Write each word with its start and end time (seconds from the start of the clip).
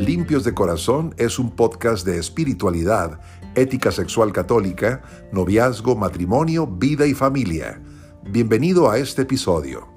Limpios 0.00 0.44
de 0.44 0.54
Corazón 0.54 1.14
es 1.18 1.38
un 1.38 1.50
podcast 1.50 2.06
de 2.06 2.18
espiritualidad, 2.18 3.20
ética 3.54 3.92
sexual 3.92 4.32
católica, 4.32 5.02
noviazgo, 5.30 5.94
matrimonio, 5.94 6.66
vida 6.66 7.04
y 7.06 7.12
familia. 7.12 7.82
Bienvenido 8.22 8.90
a 8.90 8.96
este 8.96 9.22
episodio. 9.22 9.88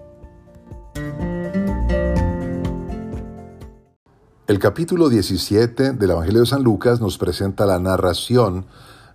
El 4.46 4.60
capítulo 4.60 5.08
17 5.08 5.94
del 5.94 6.12
Evangelio 6.12 6.42
de 6.42 6.48
San 6.48 6.64
Lucas 6.64 7.00
nos 7.00 7.18
presenta 7.18 7.66
la 7.66 7.80
narración 7.80 8.66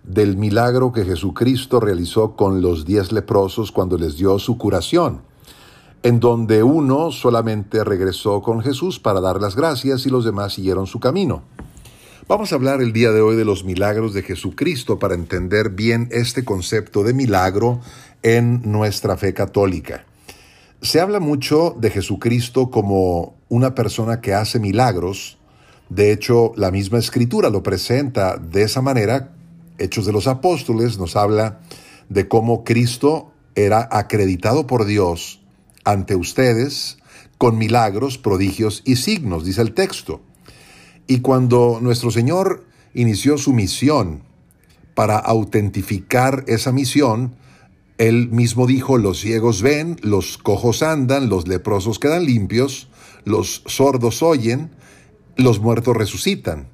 del 0.03 0.37
milagro 0.37 0.91
que 0.91 1.05
Jesucristo 1.05 1.79
realizó 1.79 2.35
con 2.35 2.63
los 2.63 2.85
diez 2.85 3.11
leprosos 3.11 3.71
cuando 3.71 3.95
les 3.95 4.17
dio 4.17 4.39
su 4.39 4.57
curación 4.57 5.28
en 6.03 6.19
donde 6.19 6.63
uno 6.63 7.11
solamente 7.11 7.83
regresó 7.83 8.41
con 8.41 8.61
Jesús 8.61 8.99
para 8.99 9.19
dar 9.19 9.41
las 9.41 9.55
gracias 9.55 10.05
y 10.05 10.09
los 10.09 10.23
demás 10.23 10.53
siguieron 10.53 10.87
su 10.87 10.99
camino. 10.99 11.43
Vamos 12.27 12.51
a 12.51 12.55
hablar 12.55 12.81
el 12.81 12.93
día 12.93 13.11
de 13.11 13.21
hoy 13.21 13.35
de 13.35 13.43
los 13.43 13.63
milagros 13.63 14.13
de 14.13 14.21
Jesucristo 14.21 14.99
para 14.99 15.15
entender 15.15 15.71
bien 15.71 16.07
este 16.11 16.45
concepto 16.45 17.03
de 17.03 17.13
milagro 17.13 17.81
en 18.21 18.61
nuestra 18.71 19.17
fe 19.17 19.33
católica. 19.33 20.05
Se 20.81 21.01
habla 21.01 21.19
mucho 21.19 21.75
de 21.77 21.89
Jesucristo 21.89 22.69
como 22.69 23.35
una 23.49 23.75
persona 23.75 24.21
que 24.21 24.33
hace 24.33 24.59
milagros. 24.59 25.37
De 25.89 26.11
hecho, 26.11 26.53
la 26.55 26.71
misma 26.71 26.99
escritura 26.99 27.49
lo 27.49 27.63
presenta 27.63 28.37
de 28.37 28.61
esa 28.61 28.81
manera. 28.81 29.33
Hechos 29.77 30.05
de 30.05 30.13
los 30.13 30.27
Apóstoles 30.27 30.97
nos 30.97 31.15
habla 31.15 31.59
de 32.07 32.27
cómo 32.27 32.63
Cristo 32.63 33.31
era 33.55 33.89
acreditado 33.91 34.67
por 34.67 34.85
Dios 34.85 35.39
ante 35.83 36.15
ustedes 36.15 36.97
con 37.37 37.57
milagros, 37.57 38.17
prodigios 38.17 38.81
y 38.85 38.97
signos, 38.97 39.45
dice 39.45 39.61
el 39.61 39.73
texto. 39.73 40.21
Y 41.07 41.21
cuando 41.21 41.79
nuestro 41.81 42.11
Señor 42.11 42.65
inició 42.93 43.37
su 43.37 43.53
misión 43.53 44.23
para 44.93 45.17
autentificar 45.17 46.43
esa 46.47 46.71
misión, 46.71 47.35
él 47.97 48.29
mismo 48.29 48.67
dijo, 48.67 48.97
los 48.97 49.19
ciegos 49.19 49.61
ven, 49.61 49.97
los 50.01 50.37
cojos 50.37 50.83
andan, 50.83 51.29
los 51.29 51.47
leprosos 51.47 51.99
quedan 51.99 52.25
limpios, 52.25 52.89
los 53.25 53.63
sordos 53.65 54.21
oyen, 54.21 54.71
los 55.35 55.59
muertos 55.59 55.95
resucitan. 55.95 56.67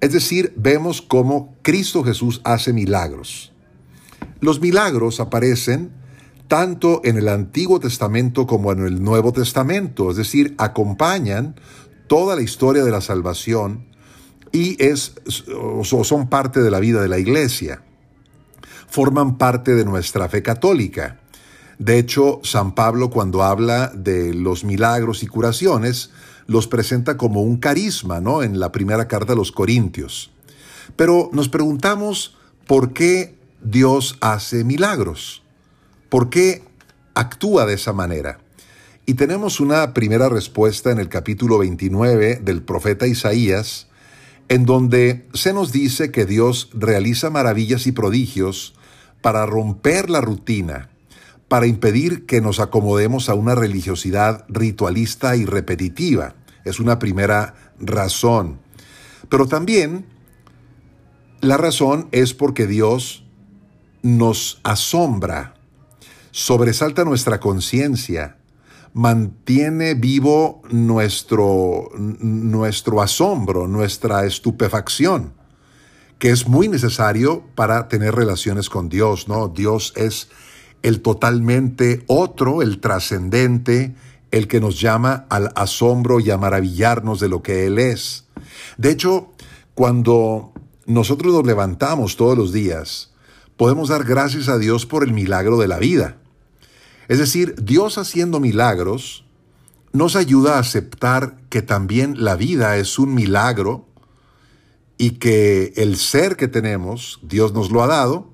Es 0.00 0.12
decir, 0.12 0.52
vemos 0.56 1.00
cómo 1.00 1.54
Cristo 1.62 2.02
Jesús 2.02 2.40
hace 2.44 2.72
milagros. 2.72 3.52
Los 4.40 4.60
milagros 4.60 5.20
aparecen 5.20 5.92
tanto 6.52 7.00
en 7.02 7.16
el 7.16 7.28
Antiguo 7.28 7.80
Testamento 7.80 8.46
como 8.46 8.72
en 8.72 8.84
el 8.84 9.02
Nuevo 9.02 9.32
Testamento, 9.32 10.10
es 10.10 10.18
decir, 10.18 10.54
acompañan 10.58 11.58
toda 12.08 12.36
la 12.36 12.42
historia 12.42 12.84
de 12.84 12.90
la 12.90 13.00
salvación 13.00 13.86
y 14.52 14.76
son 15.24 16.28
parte 16.28 16.60
de 16.60 16.70
la 16.70 16.78
vida 16.78 17.00
de 17.00 17.08
la 17.08 17.18
iglesia, 17.18 17.82
forman 18.86 19.38
parte 19.38 19.74
de 19.74 19.86
nuestra 19.86 20.28
fe 20.28 20.42
católica. 20.42 21.20
De 21.78 21.98
hecho, 21.98 22.40
San 22.42 22.74
Pablo 22.74 23.08
cuando 23.08 23.42
habla 23.42 23.90
de 23.94 24.34
los 24.34 24.62
milagros 24.62 25.22
y 25.22 25.28
curaciones, 25.28 26.10
los 26.46 26.66
presenta 26.66 27.16
como 27.16 27.40
un 27.40 27.56
carisma, 27.56 28.20
¿no? 28.20 28.42
En 28.42 28.60
la 28.60 28.72
primera 28.72 29.08
carta 29.08 29.32
a 29.32 29.36
los 29.36 29.52
Corintios. 29.52 30.32
Pero 30.96 31.30
nos 31.32 31.48
preguntamos 31.48 32.36
por 32.66 32.92
qué 32.92 33.38
Dios 33.62 34.18
hace 34.20 34.64
milagros. 34.64 35.42
¿Por 36.12 36.28
qué 36.28 36.62
actúa 37.14 37.64
de 37.64 37.72
esa 37.72 37.94
manera? 37.94 38.38
Y 39.06 39.14
tenemos 39.14 39.60
una 39.60 39.94
primera 39.94 40.28
respuesta 40.28 40.90
en 40.90 40.98
el 40.98 41.08
capítulo 41.08 41.56
29 41.56 42.42
del 42.44 42.62
profeta 42.62 43.06
Isaías, 43.06 43.88
en 44.50 44.66
donde 44.66 45.26
se 45.32 45.54
nos 45.54 45.72
dice 45.72 46.10
que 46.10 46.26
Dios 46.26 46.68
realiza 46.74 47.30
maravillas 47.30 47.86
y 47.86 47.92
prodigios 47.92 48.74
para 49.22 49.46
romper 49.46 50.10
la 50.10 50.20
rutina, 50.20 50.90
para 51.48 51.66
impedir 51.66 52.26
que 52.26 52.42
nos 52.42 52.60
acomodemos 52.60 53.30
a 53.30 53.34
una 53.34 53.54
religiosidad 53.54 54.44
ritualista 54.50 55.34
y 55.34 55.46
repetitiva. 55.46 56.34
Es 56.66 56.78
una 56.78 56.98
primera 56.98 57.54
razón. 57.80 58.60
Pero 59.30 59.46
también 59.46 60.04
la 61.40 61.56
razón 61.56 62.10
es 62.12 62.34
porque 62.34 62.66
Dios 62.66 63.24
nos 64.02 64.60
asombra 64.62 65.54
sobresalta 66.32 67.04
nuestra 67.04 67.38
conciencia, 67.38 68.38
mantiene 68.94 69.94
vivo 69.94 70.62
nuestro, 70.70 71.90
nuestro 71.96 73.00
asombro, 73.00 73.68
nuestra 73.68 74.26
estupefacción, 74.26 75.34
que 76.18 76.30
es 76.30 76.48
muy 76.48 76.68
necesario 76.68 77.44
para 77.54 77.88
tener 77.88 78.14
relaciones 78.14 78.68
con 78.68 78.88
Dios, 78.88 79.28
¿no? 79.28 79.48
Dios 79.48 79.92
es 79.96 80.28
el 80.82 81.00
totalmente 81.00 82.02
otro, 82.06 82.62
el 82.62 82.80
trascendente, 82.80 83.94
el 84.30 84.48
que 84.48 84.60
nos 84.60 84.80
llama 84.80 85.26
al 85.28 85.52
asombro 85.54 86.18
y 86.18 86.30
a 86.30 86.38
maravillarnos 86.38 87.20
de 87.20 87.28
lo 87.28 87.42
que 87.42 87.66
Él 87.66 87.78
es. 87.78 88.26
De 88.78 88.90
hecho, 88.90 89.32
cuando 89.74 90.52
nosotros 90.86 91.32
nos 91.32 91.46
levantamos 91.46 92.16
todos 92.16 92.36
los 92.36 92.52
días, 92.52 93.12
podemos 93.56 93.90
dar 93.90 94.04
gracias 94.04 94.48
a 94.48 94.58
Dios 94.58 94.86
por 94.86 95.04
el 95.04 95.12
milagro 95.12 95.58
de 95.58 95.68
la 95.68 95.78
vida. 95.78 96.21
Es 97.12 97.18
decir, 97.18 97.56
Dios 97.62 97.98
haciendo 97.98 98.40
milagros 98.40 99.26
nos 99.92 100.16
ayuda 100.16 100.56
a 100.56 100.60
aceptar 100.60 101.36
que 101.50 101.60
también 101.60 102.24
la 102.24 102.36
vida 102.36 102.78
es 102.78 102.98
un 102.98 103.12
milagro 103.12 103.86
y 104.96 105.18
que 105.18 105.74
el 105.76 105.98
ser 105.98 106.36
que 106.36 106.48
tenemos, 106.48 107.20
Dios 107.22 107.52
nos 107.52 107.70
lo 107.70 107.82
ha 107.82 107.86
dado, 107.86 108.30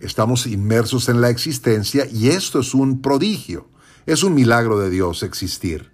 estamos 0.00 0.46
inmersos 0.46 1.10
en 1.10 1.20
la 1.20 1.28
existencia 1.28 2.06
y 2.10 2.28
esto 2.28 2.60
es 2.60 2.72
un 2.72 3.02
prodigio, 3.02 3.68
es 4.06 4.22
un 4.22 4.32
milagro 4.32 4.78
de 4.78 4.88
Dios 4.88 5.22
existir. 5.22 5.90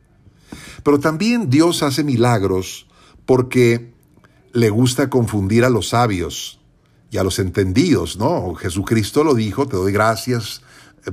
Pero 0.85 1.01
también 1.01 1.51
Dios 1.51 1.83
hace 1.83 2.05
milagros 2.05 2.87
porque 3.27 3.95
le 4.53 4.71
gusta 4.71 5.11
confundir 5.11 5.65
a 5.65 5.71
los 5.71 5.89
sabios 5.89 6.61
y 7.11 7.19
a 7.19 7.25
los 7.25 7.41
entendidos, 7.41 8.17
¿no? 8.17 8.55
Jesucristo 8.55 9.25
lo 9.25 9.35
dijo, 9.35 9.67
te 9.67 9.75
doy 9.75 9.91
gracias 9.91 10.63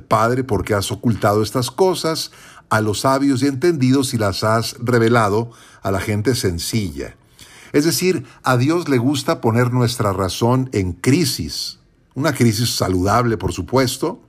Padre, 0.07 0.43
porque 0.43 0.73
has 0.73 0.91
ocultado 0.91 1.41
estas 1.41 1.71
cosas 1.71 2.31
a 2.69 2.81
los 2.81 3.01
sabios 3.01 3.41
y 3.41 3.47
entendidos 3.47 4.13
y 4.13 4.17
las 4.17 4.43
has 4.43 4.75
revelado 4.79 5.51
a 5.81 5.91
la 5.91 5.99
gente 5.99 6.35
sencilla. 6.35 7.15
Es 7.71 7.85
decir, 7.85 8.25
a 8.43 8.57
Dios 8.57 8.89
le 8.89 8.97
gusta 8.97 9.41
poner 9.41 9.71
nuestra 9.71 10.13
razón 10.13 10.69
en 10.73 10.93
crisis, 10.93 11.79
una 12.15 12.33
crisis 12.33 12.75
saludable, 12.75 13.37
por 13.37 13.53
supuesto, 13.53 14.21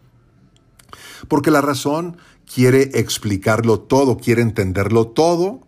porque 1.28 1.50
la 1.50 1.60
razón 1.60 2.16
quiere 2.52 2.90
explicarlo 2.94 3.80
todo, 3.80 4.18
quiere 4.18 4.42
entenderlo 4.42 5.08
todo, 5.08 5.60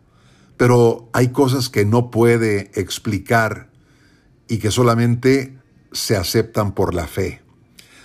pero 0.57 1.09
hay 1.13 1.29
cosas 1.29 1.69
que 1.69 1.85
no 1.85 2.11
puede 2.11 2.71
explicar 2.75 3.71
y 4.49 4.59
que 4.59 4.71
solamente 4.71 5.59
se 5.93 6.17
aceptan 6.17 6.73
por 6.73 6.95
la 6.95 7.07
fe. 7.07 7.43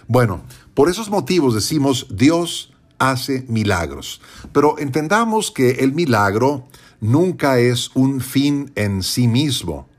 Bueno, 0.07 0.43
por 0.77 0.89
esos 0.89 1.09
motivos 1.09 1.55
decimos 1.55 2.05
Dios 2.11 2.71
hace 2.99 3.43
milagros. 3.47 4.21
Pero 4.51 4.77
entendamos 4.77 5.49
que 5.49 5.71
el 5.71 5.91
milagro 5.91 6.67
nunca 7.01 7.57
es 7.57 7.89
un 7.95 8.21
fin 8.21 8.71
en 8.75 9.01
sí 9.01 9.27
mismo. 9.27 9.89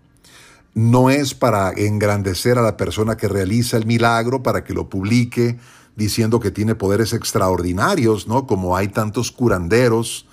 No 0.74 1.10
es 1.10 1.34
para 1.34 1.72
engrandecer 1.72 2.58
a 2.58 2.62
la 2.62 2.76
persona 2.76 3.16
que 3.16 3.26
realiza 3.26 3.76
el 3.76 3.86
milagro, 3.86 4.44
para 4.44 4.62
que 4.62 4.72
lo 4.72 4.88
publique 4.88 5.58
diciendo 5.96 6.38
que 6.38 6.52
tiene 6.52 6.76
poderes 6.76 7.12
extraordinarios, 7.12 8.28
¿no? 8.28 8.46
Como 8.46 8.76
hay 8.76 8.86
tantos 8.86 9.32
curanderos 9.32 10.26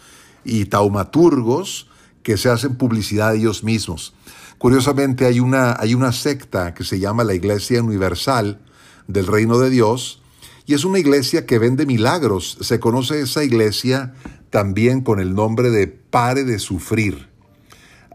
y 0.43 0.65
taumaturgos 0.65 1.87
que 2.21 2.37
se 2.37 2.49
hacen 2.49 2.75
publicidad 2.75 3.31
de 3.31 3.39
ellos 3.39 3.63
mismos. 3.63 4.13
Curiosamente 4.59 5.25
hay 5.25 5.39
una, 5.39 5.75
hay 5.79 5.95
una 5.95 6.11
secta 6.11 6.75
que 6.75 6.83
se 6.83 6.99
llama 6.99 7.23
la 7.23 7.33
Iglesia 7.33 7.81
Universal 7.81 8.59
del 9.07 9.25
Reino 9.25 9.57
de 9.57 9.71
Dios, 9.71 10.21
y 10.65 10.73
es 10.73 10.85
una 10.85 10.99
iglesia 10.99 11.45
que 11.45 11.59
vende 11.59 11.85
milagros. 11.85 12.57
Se 12.61 12.79
conoce 12.79 13.21
esa 13.21 13.43
iglesia 13.43 14.13
también 14.49 15.01
con 15.01 15.19
el 15.19 15.35
nombre 15.35 15.69
de 15.69 15.87
Pare 15.87 16.43
de 16.43 16.59
Sufrir. 16.59 17.27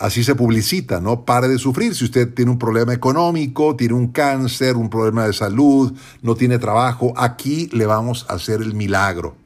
Así 0.01 0.25
se 0.25 0.35
publicita, 0.35 0.99
¿no? 1.03 1.27
Pare 1.27 1.47
de 1.47 1.59
sufrir. 1.59 1.95
Si 1.95 2.07
usted 2.07 2.33
tiene 2.33 2.51
un 2.51 2.59
problema 2.59 2.95
económico, 2.95 3.77
tiene 3.77 3.93
un 3.93 4.09
cáncer, 4.09 4.77
un 4.77 4.89
problema 4.89 5.27
de 5.27 5.35
salud, 5.35 5.93
no 6.23 6.35
tiene 6.37 6.59
trabajo, 6.59 7.13
aquí 7.19 7.69
le 7.73 7.85
vamos 7.85 8.25
a 8.31 8.35
hacer 8.35 8.63
el 8.63 8.73
milagro. 8.73 9.37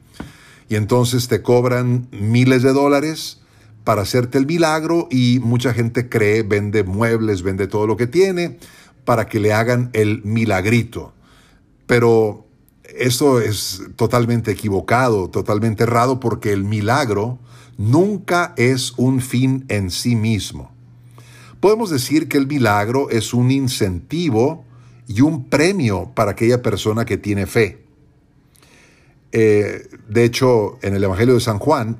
Y 0.69 0.75
entonces 0.75 1.27
te 1.27 1.41
cobran 1.41 2.07
miles 2.11 2.63
de 2.63 2.71
dólares 2.71 3.41
para 3.83 4.03
hacerte 4.03 4.37
el 4.37 4.45
milagro 4.45 5.09
y 5.11 5.41
mucha 5.43 5.73
gente 5.73 6.07
cree, 6.07 6.41
vende 6.43 6.85
muebles, 6.85 7.43
vende 7.43 7.67
todo 7.67 7.85
lo 7.85 7.97
que 7.97 8.07
tiene 8.07 8.57
para 9.03 9.27
que 9.27 9.41
le 9.41 9.51
hagan 9.51 9.89
el 9.91 10.23
milagrito. 10.23 11.13
Pero 11.85 12.44
eso 12.97 13.39
es 13.39 13.81
totalmente 13.95 14.51
equivocado, 14.51 15.29
totalmente 15.29 15.83
errado, 15.83 16.19
porque 16.19 16.51
el 16.51 16.63
milagro 16.63 17.39
nunca 17.77 18.53
es 18.57 18.93
un 18.97 19.21
fin 19.21 19.65
en 19.67 19.91
sí 19.91 20.15
mismo. 20.15 20.73
podemos 21.59 21.89
decir 21.89 22.27
que 22.27 22.37
el 22.37 22.45
milagro 22.45 23.09
es 23.09 23.33
un 23.33 23.49
incentivo 23.49 24.65
y 25.07 25.21
un 25.21 25.45
premio 25.45 26.11
para 26.13 26.31
aquella 26.31 26.61
persona 26.61 27.05
que 27.05 27.17
tiene 27.17 27.47
fe. 27.47 27.83
Eh, 29.31 29.89
de 30.07 30.23
hecho, 30.23 30.77
en 30.81 30.95
el 30.95 31.03
Evangelio 31.03 31.33
de 31.33 31.39
San 31.39 31.57
Juan, 31.59 31.97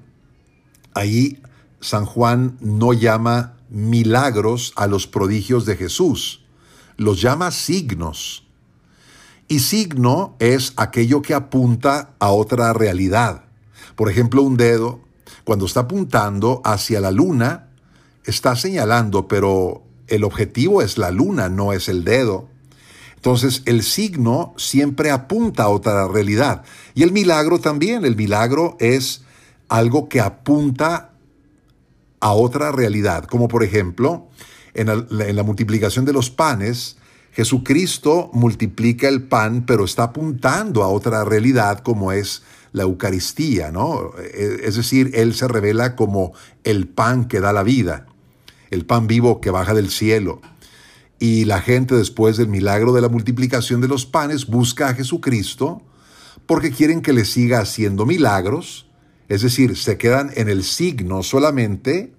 ahí 0.94 1.42
San 1.80 2.06
Juan 2.06 2.58
no 2.62 2.94
llama 2.94 3.58
milagros 3.70 4.74
a 4.76 4.88
los 4.88 5.08
prodigios 5.08 5.66
de 5.66 5.76
Jesús, 5.76 6.46
los 6.98 7.22
llama 7.22 7.52
signos. 7.52 8.45
Y 9.48 9.60
signo 9.60 10.36
es 10.40 10.74
aquello 10.76 11.22
que 11.22 11.34
apunta 11.34 12.16
a 12.20 12.32
otra 12.32 12.74
realidad. 12.74 13.46
Por 13.96 14.10
ejemplo, 14.10 14.42
un 14.42 14.58
dedo, 14.58 15.02
cuando 15.44 15.66
está 15.66 15.82
apuntando 15.82 16.62
hacia 16.64 17.00
la 17.00 17.12
luna, 17.12 17.70
está 18.26 18.56
señalando, 18.56 19.28
pero 19.28 19.84
el 20.08 20.24
objetivo 20.24 20.82
es 20.82 20.98
la 20.98 21.12
luna, 21.12 21.50
no 21.50 21.74
es 21.74 21.90
el 21.90 22.04
dedo. 22.04 22.50
Entonces 23.16 23.64
el 23.66 23.84
signo 23.84 24.54
siempre 24.58 25.10
apunta 25.10 25.64
a 25.64 25.70
otra 25.70 26.08
realidad. 26.08 26.64
Y 26.94 27.04
el 27.04 27.12
milagro 27.12 27.60
también, 27.60 28.06
el 28.06 28.16
milagro 28.16 28.78
es 28.80 29.24
algo 29.68 30.10
que 30.10 30.22
apunta 30.22 31.12
a 32.20 32.34
otra 32.34 32.72
realidad, 32.72 33.26
como 33.26 33.48
por 33.48 33.64
ejemplo 33.64 34.28
en 34.76 34.88
la, 35.36 35.44
multiplicación 35.44 36.06
de 36.06 36.14
los 36.14 36.30
panes, 36.30 36.98
Jesucristo 37.36 38.30
multiplica 38.32 39.10
el 39.10 39.24
pan, 39.24 39.66
pero 39.66 39.84
está 39.84 40.04
apuntando 40.04 40.84
a 40.84 40.88
otra 40.88 41.26
realidad 41.26 41.80
como 41.80 42.14
es 42.14 42.44
la 42.72 42.84
Eucaristía, 42.84 43.72
¿no? 43.72 44.12
E, 44.18 44.62
es 44.64 44.76
decir, 44.76 45.12
Él 45.14 45.34
se 45.34 45.50
revela 45.50 45.98
como 45.98 46.32
el 46.64 46.88
pan 46.88 47.26
que 47.26 47.42
da 47.42 47.52
la 47.52 47.64
vida, 47.64 48.06
el 48.72 48.86
pan 48.86 49.08
vivo 49.08 49.42
que 49.42 49.50
baja 49.52 49.74
del 49.74 49.90
cielo. 49.90 50.40
Y 51.20 51.44
la 51.44 51.62
gente 51.62 51.96
después 51.96 52.38
del 52.38 52.48
milagro 52.48 52.94
de 52.94 53.02
la 53.02 53.10
multiplicación 53.10 53.82
de 53.82 53.90
los 53.90 54.06
panes 54.06 54.48
busca 54.48 54.88
a 54.88 54.94
Jesucristo 54.94 55.82
porque 56.46 56.72
quieren 56.72 57.02
que 57.02 57.12
le 57.12 57.26
siga 57.26 57.60
haciendo 57.60 58.06
milagros, 58.06 58.88
es 59.28 59.42
decir, 59.42 59.76
se 59.76 59.98
quedan 59.98 60.32
en 60.36 60.48
el 60.48 60.64
signo 60.64 61.22
solamente, 61.22 62.14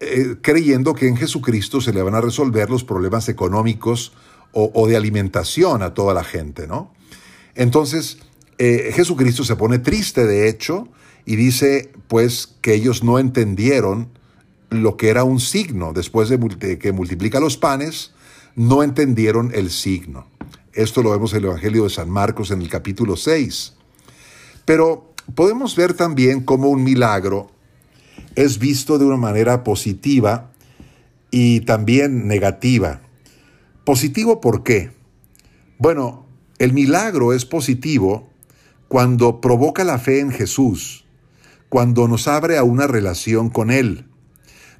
eh, 0.00 0.36
creyendo 0.40 0.94
que 0.94 1.06
en 1.06 1.16
Jesucristo 1.16 1.80
se 1.80 1.92
le 1.92 2.02
van 2.02 2.16
a 2.16 2.20
resolver 2.20 2.68
los 2.68 2.82
problemas 2.82 3.28
económicos 3.28 4.12
o, 4.54 4.86
de 4.86 4.96
alimentación 4.96 5.82
a 5.82 5.94
toda 5.94 6.14
la 6.14 6.22
gente, 6.22 6.66
¿no? 6.66 6.92
Entonces, 7.56 8.18
eh, 8.58 8.92
Jesucristo 8.94 9.42
se 9.44 9.56
pone 9.56 9.80
triste, 9.80 10.26
de 10.26 10.48
hecho, 10.48 10.88
y 11.26 11.36
dice, 11.36 11.90
pues, 12.08 12.54
que 12.60 12.74
ellos 12.74 13.02
no 13.02 13.18
entendieron 13.18 14.08
lo 14.70 14.96
que 14.96 15.08
era 15.08 15.24
un 15.24 15.40
signo. 15.40 15.92
Después 15.92 16.28
de 16.28 16.78
que 16.78 16.92
multiplica 16.92 17.40
los 17.40 17.56
panes, 17.56 18.12
no 18.54 18.82
entendieron 18.82 19.50
el 19.54 19.70
signo. 19.70 20.26
Esto 20.72 21.02
lo 21.02 21.10
vemos 21.10 21.32
en 21.32 21.40
el 21.40 21.44
Evangelio 21.46 21.84
de 21.84 21.90
San 21.90 22.10
Marcos 22.10 22.50
en 22.50 22.60
el 22.60 22.68
capítulo 22.68 23.16
6. 23.16 23.74
Pero 24.64 25.12
podemos 25.34 25.76
ver 25.76 25.94
también 25.94 26.40
cómo 26.42 26.68
un 26.68 26.82
milagro 26.82 27.50
es 28.34 28.58
visto 28.58 28.98
de 28.98 29.04
una 29.04 29.16
manera 29.16 29.62
positiva 29.62 30.50
y 31.30 31.60
también 31.60 32.26
negativa. 32.26 33.00
Positivo 33.84 34.40
¿por 34.40 34.62
qué? 34.62 34.92
Bueno, 35.78 36.26
el 36.58 36.72
milagro 36.72 37.34
es 37.34 37.44
positivo 37.44 38.30
cuando 38.88 39.40
provoca 39.40 39.84
la 39.84 39.98
fe 39.98 40.20
en 40.20 40.30
Jesús, 40.30 41.04
cuando 41.68 42.08
nos 42.08 42.26
abre 42.26 42.56
a 42.56 42.62
una 42.62 42.86
relación 42.86 43.50
con 43.50 43.70
Él, 43.70 44.06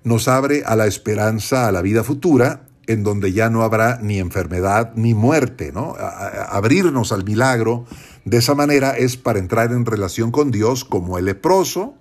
nos 0.05 0.29
abre 0.29 0.63
a 0.65 0.75
la 0.77 0.87
esperanza, 0.87 1.69
a 1.69 1.73
la 1.73 1.83
vida 1.83 2.03
futura, 2.03 2.67
en 2.87 3.03
donde 3.03 3.33
ya 3.33 3.51
no 3.51 3.63
habrá 3.63 3.99
ni 4.01 4.19
enfermedad 4.19 4.93
ni 4.95 5.13
muerte, 5.15 5.73
¿no? 5.73 5.95
abrirnos 5.99 7.13
al 7.13 7.25
milagro 7.25 7.85
de 8.25 8.39
esa 8.39 8.55
manera 8.55 8.91
es 8.97 9.17
para 9.17 9.39
entrar 9.39 9.73
en 9.73 9.85
relación 9.85 10.31
con 10.31 10.51
Dios 10.51 10.85
como 10.85 11.19
el 11.19 11.27
leproso 11.27 11.95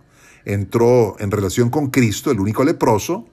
entró 0.46 1.16
en 1.20 1.32
relación 1.32 1.70
con 1.70 1.90
Cristo, 1.90 2.32
el 2.32 2.40
único 2.40 2.64
leproso, 2.64 3.28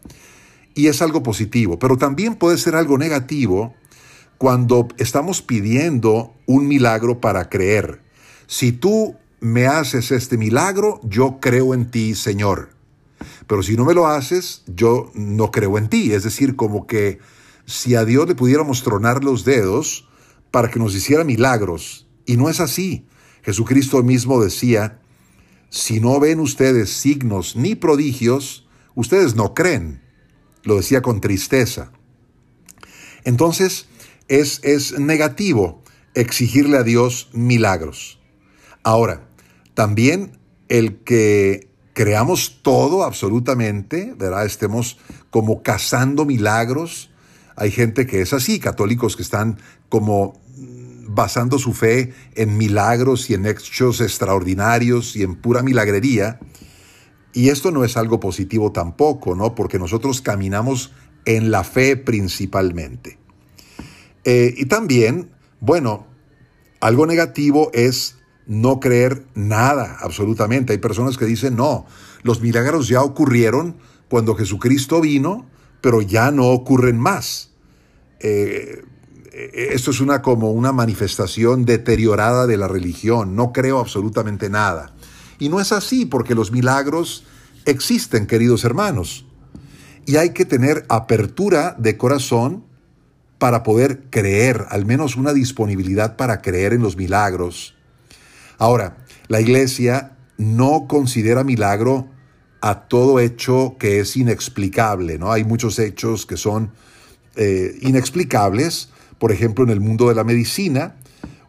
y 0.74 0.86
es 0.86 1.02
algo 1.02 1.22
positivo, 1.22 1.78
pero 1.78 1.96
también 1.96 2.36
puede 2.36 2.58
ser 2.58 2.76
algo 2.76 2.98
negativo 2.98 3.74
cuando 4.38 4.88
estamos 4.96 5.42
pidiendo 5.42 6.34
un 6.46 6.66
milagro 6.66 7.20
para 7.20 7.48
creer. 7.48 8.02
Si 8.46 8.72
tú 8.72 9.16
me 9.40 9.66
haces 9.66 10.10
este 10.10 10.38
milagro, 10.38 11.00
yo 11.02 11.38
creo 11.40 11.74
en 11.74 11.90
ti, 11.90 12.14
Señor. 12.14 12.70
Pero 13.46 13.62
si 13.62 13.76
no 13.76 13.84
me 13.84 13.94
lo 13.94 14.06
haces, 14.06 14.62
yo 14.66 15.10
no 15.14 15.50
creo 15.50 15.76
en 15.76 15.88
ti. 15.88 16.12
Es 16.12 16.22
decir, 16.22 16.56
como 16.56 16.86
que 16.86 17.18
si 17.66 17.94
a 17.94 18.04
Dios 18.04 18.28
le 18.28 18.34
pudiéramos 18.34 18.82
tronar 18.82 19.24
los 19.24 19.44
dedos 19.44 20.08
para 20.50 20.70
que 20.70 20.78
nos 20.78 20.94
hiciera 20.94 21.24
milagros. 21.24 22.06
Y 22.26 22.36
no 22.36 22.48
es 22.48 22.60
así. 22.60 23.06
Jesucristo 23.42 24.02
mismo 24.02 24.42
decía, 24.42 25.00
si 25.68 26.00
no 26.00 26.18
ven 26.18 26.40
ustedes 26.40 26.90
signos 26.90 27.56
ni 27.56 27.74
prodigios, 27.74 28.66
ustedes 28.94 29.34
no 29.34 29.54
creen. 29.54 30.02
Lo 30.62 30.76
decía 30.76 31.02
con 31.02 31.20
tristeza. 31.20 31.92
Entonces, 33.24 33.86
es, 34.28 34.60
es 34.62 34.98
negativo 34.98 35.82
exigirle 36.14 36.78
a 36.78 36.82
Dios 36.82 37.28
milagros. 37.32 38.20
Ahora, 38.82 39.28
también 39.74 40.38
el 40.68 40.98
que 40.98 41.68
creamos 41.92 42.60
todo 42.62 43.04
absolutamente, 43.04 44.14
¿verdad? 44.16 44.46
Estemos 44.46 44.98
como 45.30 45.62
cazando 45.62 46.24
milagros. 46.24 47.10
Hay 47.56 47.70
gente 47.70 48.06
que 48.06 48.20
es 48.22 48.32
así, 48.32 48.58
católicos 48.58 49.16
que 49.16 49.22
están 49.22 49.58
como 49.88 50.40
basando 51.08 51.58
su 51.58 51.72
fe 51.72 52.14
en 52.36 52.56
milagros 52.56 53.28
y 53.30 53.34
en 53.34 53.46
hechos 53.46 54.00
extraordinarios 54.00 55.16
y 55.16 55.22
en 55.22 55.34
pura 55.34 55.62
milagrería. 55.62 56.38
Y 57.32 57.48
esto 57.50 57.70
no 57.70 57.84
es 57.84 57.96
algo 57.96 58.20
positivo 58.20 58.72
tampoco, 58.72 59.34
¿no? 59.34 59.54
Porque 59.54 59.78
nosotros 59.78 60.20
caminamos 60.20 60.92
en 61.24 61.50
la 61.50 61.64
fe 61.64 61.96
principalmente. 61.96 63.18
Eh, 64.24 64.54
y 64.56 64.66
también, 64.66 65.30
bueno, 65.60 66.06
algo 66.80 67.06
negativo 67.06 67.70
es 67.72 68.16
no 68.46 68.80
creer 68.80 69.24
nada, 69.34 69.98
absolutamente. 70.00 70.72
Hay 70.72 70.78
personas 70.78 71.16
que 71.16 71.24
dicen, 71.24 71.56
no, 71.56 71.86
los 72.22 72.40
milagros 72.40 72.88
ya 72.88 73.02
ocurrieron 73.02 73.76
cuando 74.08 74.34
Jesucristo 74.34 75.00
vino, 75.00 75.46
pero 75.80 76.02
ya 76.02 76.30
no 76.30 76.48
ocurren 76.48 76.98
más. 76.98 77.50
Eh, 78.18 78.82
esto 79.32 79.92
es 79.92 80.00
una 80.00 80.20
como 80.20 80.50
una 80.50 80.72
manifestación 80.72 81.64
deteriorada 81.64 82.46
de 82.46 82.56
la 82.56 82.68
religión. 82.68 83.36
No 83.36 83.52
creo 83.52 83.78
absolutamente 83.78 84.50
nada. 84.50 84.94
Y 85.38 85.48
no 85.48 85.60
es 85.60 85.72
así, 85.72 86.04
porque 86.04 86.34
los 86.34 86.52
milagros 86.52 87.24
existen, 87.64 88.26
queridos 88.26 88.64
hermanos. 88.64 89.26
Y 90.06 90.16
hay 90.16 90.30
que 90.30 90.44
tener 90.44 90.84
apertura 90.88 91.76
de 91.78 91.96
corazón 91.96 92.64
para 93.38 93.62
poder 93.62 94.04
creer, 94.10 94.66
al 94.70 94.84
menos 94.84 95.16
una 95.16 95.32
disponibilidad 95.32 96.16
para 96.16 96.42
creer 96.42 96.72
en 96.72 96.82
los 96.82 96.96
milagros 96.96 97.74
Ahora, 98.60 98.98
la 99.28 99.40
iglesia 99.40 100.18
no 100.36 100.84
considera 100.86 101.44
milagro 101.44 102.10
a 102.60 102.88
todo 102.88 103.18
hecho 103.18 103.76
que 103.78 104.00
es 104.00 104.18
inexplicable, 104.18 105.18
¿no? 105.18 105.32
Hay 105.32 105.44
muchos 105.44 105.78
hechos 105.78 106.26
que 106.26 106.36
son 106.36 106.70
eh, 107.36 107.74
inexplicables, 107.80 108.90
por 109.18 109.32
ejemplo, 109.32 109.64
en 109.64 109.70
el 109.70 109.80
mundo 109.80 110.10
de 110.10 110.14
la 110.14 110.24
medicina, 110.24 110.96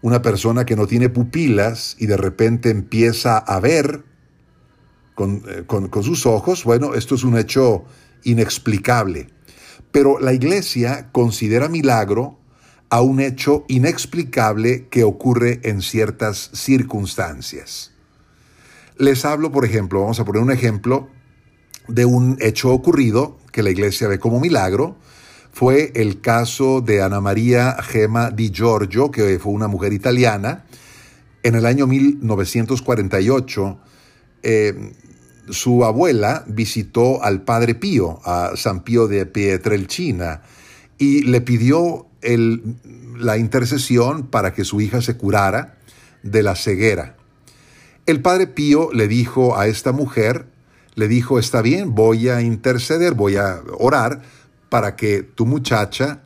una 0.01 0.21
persona 0.21 0.65
que 0.65 0.77
no 0.77 0.87
tiene 0.87 1.09
pupilas 1.09 1.97
y 1.99 2.05
de 2.05 2.15
repente 2.15 2.69
empieza 2.69 3.37
a 3.37 3.59
ver 3.59 4.05
con, 5.21 5.43
eh, 5.47 5.89
con 5.89 6.03
sus 6.03 6.25
ojos, 6.25 6.63
bueno, 6.63 6.95
esto 6.95 7.13
es 7.13 7.23
un 7.23 7.37
hecho 7.37 7.83
inexplicable. 8.23 9.27
Pero 9.91 10.19
la 10.19 10.33
iglesia 10.33 11.09
considera 11.11 11.67
milagro 11.67 12.39
a 12.89 13.01
un 13.01 13.19
hecho 13.19 13.63
inexplicable 13.67 14.87
que 14.89 15.03
ocurre 15.03 15.59
en 15.63 15.81
ciertas 15.83 16.49
circunstancias. 16.53 17.91
Les 18.97 19.23
hablo, 19.23 19.51
por 19.51 19.63
ejemplo, 19.63 20.01
vamos 20.01 20.19
a 20.19 20.25
poner 20.25 20.41
un 20.41 20.51
ejemplo 20.51 21.07
de 21.87 22.05
un 22.05 22.37
hecho 22.41 22.71
ocurrido 22.71 23.37
que 23.51 23.61
la 23.63 23.69
iglesia 23.69 24.07
ve 24.07 24.17
como 24.17 24.39
milagro. 24.39 24.97
Fue 25.53 25.91
el 25.95 26.21
caso 26.21 26.81
de 26.81 27.01
Ana 27.01 27.21
María 27.21 27.77
Gema 27.81 28.31
di 28.31 28.49
Giorgio, 28.49 29.11
que 29.11 29.37
fue 29.37 29.51
una 29.51 29.67
mujer 29.67 29.93
italiana. 29.93 30.65
En 31.43 31.55
el 31.55 31.65
año 31.65 31.87
1948, 31.87 33.79
eh, 34.43 34.93
su 35.49 35.83
abuela 35.83 36.43
visitó 36.47 37.23
al 37.23 37.43
padre 37.43 37.75
Pío, 37.75 38.19
a 38.25 38.51
San 38.55 38.83
Pío 38.83 39.07
de 39.07 39.25
Pietrelcina, 39.25 40.41
y 40.97 41.23
le 41.23 41.41
pidió 41.41 42.07
la 43.17 43.37
intercesión 43.37 44.27
para 44.27 44.53
que 44.53 44.63
su 44.63 44.81
hija 44.81 45.01
se 45.01 45.17
curara 45.17 45.77
de 46.23 46.43
la 46.43 46.55
ceguera. 46.55 47.15
El 48.05 48.21
padre 48.21 48.47
Pío 48.47 48.91
le 48.93 49.07
dijo 49.07 49.57
a 49.57 49.67
esta 49.67 49.91
mujer, 49.91 50.47
le 50.95 51.07
dijo, 51.07 51.39
está 51.39 51.61
bien, 51.61 51.95
voy 51.95 52.29
a 52.29 52.41
interceder, 52.41 53.13
voy 53.13 53.37
a 53.37 53.61
orar 53.77 54.21
para 54.69 54.95
que 54.95 55.23
tu 55.23 55.45
muchacha, 55.45 56.23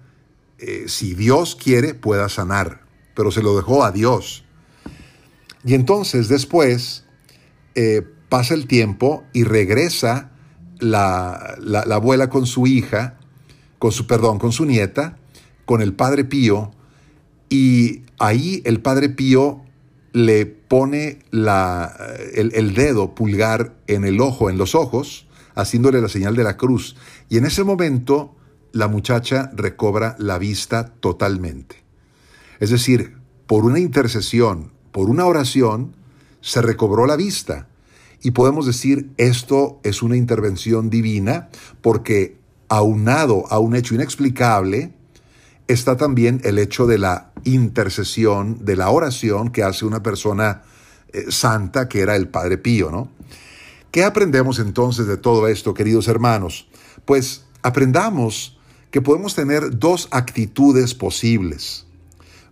eh, 0.57 0.86
si 0.88 1.13
Dios 1.13 1.55
quiere, 1.55 1.93
pueda 1.93 2.29
sanar, 2.29 2.81
pero 3.15 3.31
se 3.31 3.41
lo 3.41 3.55
dejó 3.55 3.84
a 3.84 3.91
Dios. 3.91 4.43
Y 5.63 5.74
entonces 5.74 6.27
después 6.27 7.05
eh, 7.75 8.03
pasa 8.36 8.54
el 8.54 8.68
tiempo 8.68 9.24
y 9.32 9.46
regresa 9.46 10.30
la, 10.80 11.56
la, 11.62 11.96
abuela 11.96 12.30
con 12.30 12.46
su 12.46 12.68
hija, 12.68 13.18
con 13.80 13.94
su, 13.94 14.08
perdón, 14.08 14.39
con 14.39 14.51
su 14.51 14.65
nieta, 14.65 15.18
con 15.63 15.82
el 15.82 15.94
padre 15.94 16.25
Pío, 16.25 16.74
y 17.48 18.01
ahí 18.20 18.62
el 18.65 18.82
padre 18.82 19.08
Pío 19.08 19.63
le 20.12 20.46
pone 20.46 21.20
la, 21.32 21.96
el, 22.34 22.51
el, 22.56 22.74
dedo 22.74 23.15
pulgar 23.15 23.77
en 23.88 24.04
el 24.04 24.20
ojo, 24.20 24.50
en 24.50 24.58
los 24.58 24.75
ojos, 24.75 25.27
haciéndole 25.54 26.01
la 26.01 26.10
señal 26.10 26.36
de 26.36 26.44
la 26.44 26.58
cruz. 26.58 26.98
Y 27.30 27.38
en 27.38 27.46
ese 27.46 27.63
momento 27.63 28.36
la 28.74 28.89
muchacha 28.89 29.50
recobra 29.54 30.18
la 30.20 30.38
vista 30.39 30.88
totalmente. 31.00 31.86
Es 32.60 32.70
decir, 32.70 33.15
por 33.48 33.63
una 33.63 33.80
intercesión, 33.80 34.74
por 34.92 35.10
una 35.10 35.25
oración, 35.25 35.96
se 36.42 36.62
recobró 36.62 37.06
la 37.06 37.15
vista. 37.15 37.70
Y 38.22 38.31
podemos 38.31 38.65
decir, 38.65 39.12
esto 39.17 39.79
es 39.84 40.01
una 40.01 40.17
intervención 40.17 40.89
divina 40.89 41.50
porque 41.81 42.38
aunado 42.69 43.45
a 43.50 43.60
un 43.60 43.75
hecho 43.75 43.95
inexplicable, 43.95 44.93
está 45.67 45.98
también 45.98 46.41
el 46.43 46.60
hecho 46.60 46.86
de 46.88 46.98
la 46.98 47.31
intercesión, 47.43 48.65
de 48.65 48.75
la 48.75 48.89
oración 48.89 49.50
que 49.50 49.63
hace 49.63 49.86
una 49.86 50.03
persona 50.03 50.63
eh, 51.13 51.25
santa, 51.29 51.88
que 51.88 52.01
era 52.01 52.15
el 52.15 52.27
Padre 52.27 52.57
Pío, 52.57 52.91
¿no? 52.91 53.10
¿Qué 53.91 54.03
aprendemos 54.03 54.60
entonces 54.60 55.07
de 55.07 55.17
todo 55.17 55.48
esto, 55.48 55.74
queridos 55.74 56.07
hermanos? 56.10 56.67
Pues 57.05 57.45
aprendamos 57.62 58.57
que 58.91 59.01
podemos 59.01 59.36
tener 59.36 59.77
dos 59.79 60.10
actitudes 60.12 60.93
posibles. 60.93 61.86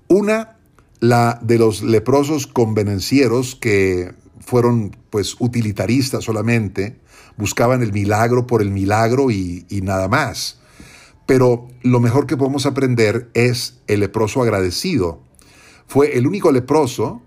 Una, 0.08 0.58
la 1.01 1.39
de 1.41 1.58
los 1.58 1.84
leprosos 1.84 2.48
convenencieros 2.48 3.55
que 3.55 4.13
fueron 4.46 4.96
pues 5.10 5.36
utilitaristas 5.40 6.24
solamente, 6.24 7.00
buscaban 7.38 7.82
el 7.82 7.94
milagro 7.94 8.48
por 8.48 8.62
el 8.62 8.72
milagro 8.72 9.32
y, 9.32 9.66
y 9.70 9.82
nada 9.82 10.08
más. 10.08 10.60
Pero 11.26 11.68
lo 11.82 12.00
mejor 12.00 12.28
que 12.28 12.38
podemos 12.38 12.66
aprender 12.66 13.30
es 13.34 13.80
el 13.88 14.02
leproso 14.02 14.42
agradecido. 14.42 15.22
Fue 15.88 16.18
el 16.18 16.28
único 16.28 16.52
leproso 16.52 17.22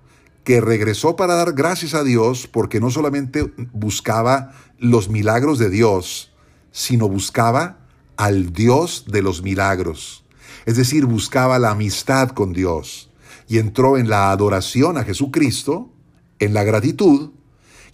que 0.44 0.60
regresó 0.60 1.16
para 1.16 1.34
dar 1.34 1.54
gracias 1.54 1.94
a 1.94 2.04
Dios 2.04 2.46
porque 2.46 2.78
no 2.78 2.90
solamente 2.90 3.52
buscaba 3.72 4.52
los 4.78 5.08
milagros 5.08 5.58
de 5.58 5.70
Dios, 5.70 6.32
sino 6.70 7.08
buscaba 7.08 7.78
al 8.16 8.52
Dios 8.52 9.06
de 9.08 9.22
los 9.22 9.42
milagros. 9.42 10.24
Es 10.66 10.76
decir, 10.76 11.06
buscaba 11.06 11.58
la 11.58 11.70
amistad 11.70 12.30
con 12.30 12.52
Dios 12.52 13.10
y 13.48 13.58
entró 13.58 13.96
en 13.96 14.08
la 14.08 14.30
adoración 14.30 14.98
a 14.98 15.04
Jesucristo, 15.04 15.90
en 16.38 16.54
la 16.54 16.64
gratitud, 16.64 17.30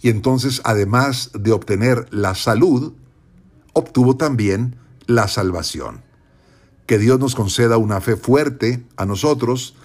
y 0.01 0.09
entonces 0.09 0.61
además 0.63 1.31
de 1.33 1.51
obtener 1.51 2.07
la 2.11 2.35
salud, 2.35 2.93
obtuvo 3.73 4.17
también 4.17 4.75
la 5.05 5.27
salvación. 5.27 6.03
Que 6.85 6.97
Dios 6.97 7.19
nos 7.19 7.35
conceda 7.35 7.77
una 7.77 8.01
fe 8.01 8.15
fuerte 8.15 8.85
a 8.97 9.05
nosotros, 9.05 9.75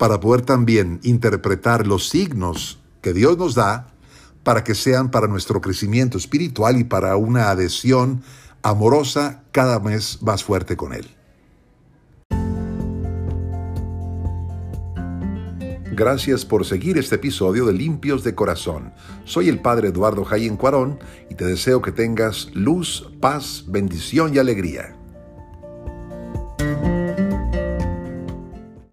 para 0.00 0.18
poder 0.18 0.40
también 0.40 0.98
interpretar 1.02 1.86
los 1.86 2.08
signos 2.08 2.78
que 3.02 3.12
Dios 3.12 3.36
nos 3.36 3.54
da 3.54 3.92
para 4.42 4.64
que 4.64 4.74
sean 4.74 5.10
para 5.10 5.26
nuestro 5.26 5.60
crecimiento 5.60 6.16
espiritual 6.16 6.78
y 6.78 6.84
para 6.84 7.16
una 7.16 7.50
adhesión 7.50 8.22
amorosa 8.62 9.42
cada 9.52 9.78
vez 9.78 10.22
más 10.22 10.42
fuerte 10.42 10.74
con 10.74 10.94
Él. 10.94 11.06
Gracias 16.00 16.46
por 16.46 16.64
seguir 16.64 16.96
este 16.96 17.16
episodio 17.16 17.66
de 17.66 17.74
Limpios 17.74 18.24
de 18.24 18.34
Corazón. 18.34 18.94
Soy 19.26 19.50
el 19.50 19.60
Padre 19.60 19.88
Eduardo 19.88 20.24
Jayen 20.24 20.56
Cuarón 20.56 20.98
y 21.28 21.34
te 21.34 21.44
deseo 21.44 21.82
que 21.82 21.92
tengas 21.92 22.48
luz, 22.54 23.12
paz, 23.20 23.64
bendición 23.68 24.34
y 24.34 24.38
alegría. 24.38 24.96